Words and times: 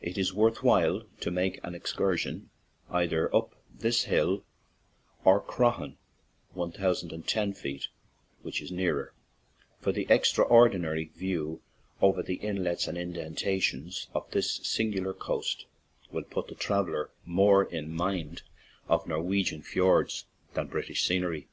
It 0.00 0.16
is 0.16 0.32
worth 0.32 0.62
while 0.62 1.02
to 1.18 1.32
make 1.32 1.58
an 1.64 1.74
excursion 1.74 2.48
either 2.90 3.34
up 3.34 3.60
this 3.76 4.04
hill 4.04 4.44
or 5.24 5.40
Croaghan, 5.40 5.96
one 6.52 6.70
thousand 6.70 7.12
and 7.12 7.26
ten 7.26 7.54
feet, 7.54 7.88
which 8.42 8.62
is 8.62 8.70
nearer; 8.70 9.14
for 9.80 9.90
the 9.90 10.06
extraordinary 10.08 11.06
view 11.06 11.60
over 12.00 12.22
the 12.22 12.36
inlets 12.36 12.86
and 12.86 12.96
indentations 12.96 14.06
of 14.14 14.30
this 14.30 14.60
singular 14.64 15.12
coast 15.12 15.66
will 16.12 16.22
put 16.22 16.46
the 16.46 16.54
traveller 16.54 17.10
more 17.26 17.64
in 17.64 17.90
mind 17.90 18.42
of 18.88 19.08
Norwegian 19.08 19.62
fiords 19.62 20.26
than 20.54 20.68
British 20.68 21.04
scenery. 21.04 21.48